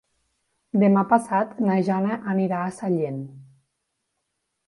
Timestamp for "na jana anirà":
1.67-2.63